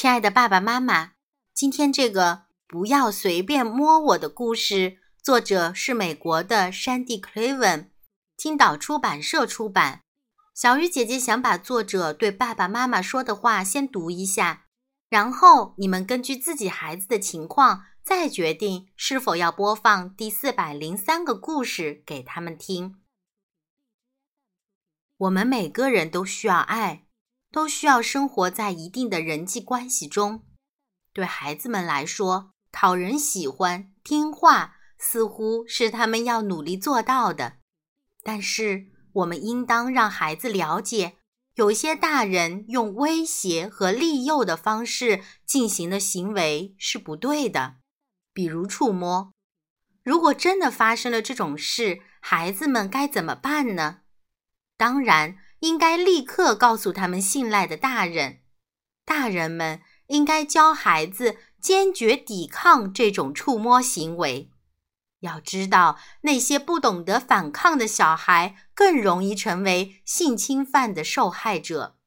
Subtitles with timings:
[0.00, 1.12] 亲爱的爸爸妈妈，
[1.52, 7.92] 今天这个不要随便摸我的故事，作者是美国的山地·克雷文，
[8.34, 10.00] 青岛出版社出版。
[10.54, 14.64] 小鱼姐姐想把作者对爸爸妈妈说的话先读一下，
[15.10, 22.96] 然后你们根据自己孩子的情况再决定是否要播放第四百零三个故事给他们听。
[25.18, 27.04] 我们每个人都需要爱。
[27.52, 30.44] 都需要生活在一定的人际关系中。
[31.12, 37.58] 对孩子们来说，讨人喜欢、听话似乎是他们要努力做到的。
[38.22, 41.16] 但是，我们应当让孩子了解，
[41.54, 47.78] 有些大人用威胁和利诱的方式进行的行为是不对的，
[48.32, 49.32] 比如触摸。
[50.04, 54.02] 如果真的发生了这种事，孩子们该怎么办呢？
[54.76, 55.38] 当然。
[55.60, 58.40] 应该立刻告诉他们信赖的大人，
[59.04, 64.50] 大人们应该教孩子坚决抵抗这种触摸行为。
[65.20, 71.98] 要知道，那些不懂得反抗的小孩更容易成为性侵犯的受害者。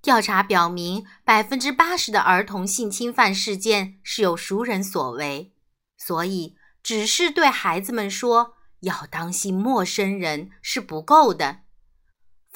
[0.00, 5.52] 调查表明，百分之八十的儿童性侵犯事件是由熟人所为，
[5.98, 11.65] 所以只是对孩子们说要当心陌生人是不够的。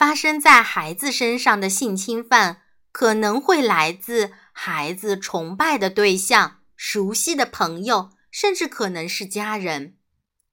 [0.00, 9.98] 发生在孩子身上的性侵犯可能会来自孩子崇拜的对象、熟悉的朋友，甚至可能是家人。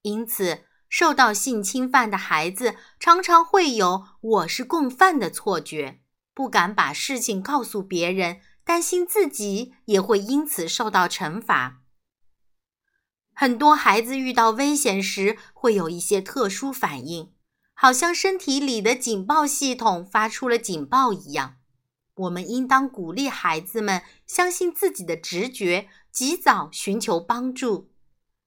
[0.02, 6.00] 因此，受到性侵犯的孩子常常会有“我是共犯”的错觉，
[6.34, 11.80] 不敢把事情告诉别人，担心自己也会因此受到惩罚。
[13.32, 17.32] 很多孩子遇到危险时会有一些特殊反应。
[17.80, 21.58] 好像身体里的警报系统发出了警报一样，
[22.16, 27.92] 我们应当鼓励孩子们相信自己的直觉，及早寻求帮助。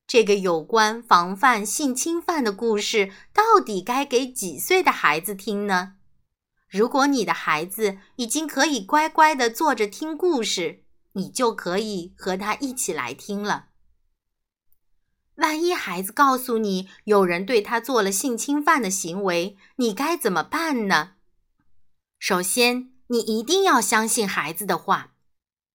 [0.06, 5.94] 这个有关防范性侵犯的故事，到底该给几岁的孩子听呢？
[6.68, 10.84] 如果你的孩子已经可以乖乖地坐着听故事，
[11.14, 13.68] 你就可以和他一起来听了。
[15.42, 21.14] 万一孩子告诉你有人对他做了性侵犯的行为，你该怎么办呢？
[22.20, 25.14] 首先，你一定要相信孩子的话；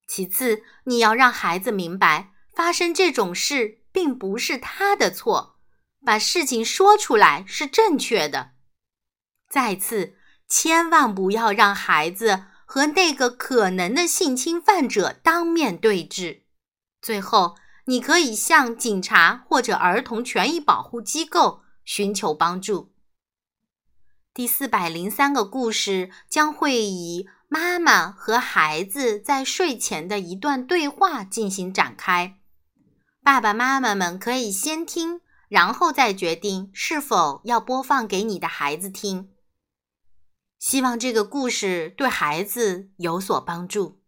[0.07, 5.57] 其次，你要让孩子明白，发生这种事并不是他的错，
[6.05, 8.53] 把事情说出来是正确的；
[9.51, 10.17] 再次，
[10.49, 16.45] 千万不要让孩子和那个可能的性侵犯者当面对质；
[17.03, 17.57] 最后。
[17.87, 22.93] 你可以向警察或者儿童权益保护机构寻求帮助。
[24.35, 32.39] 第四百零三个故事将会以妈妈和孩子在睡前的一段对话进行展开。
[33.23, 39.31] 爸爸妈妈们可以先听，然后再决定是否要播放给你的孩子听。
[40.59, 44.01] 希望这个故事对孩子有所帮助。